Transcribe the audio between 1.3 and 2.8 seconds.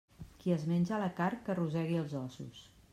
que rosegui els ossos.